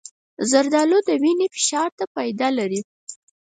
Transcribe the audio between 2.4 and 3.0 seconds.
لري.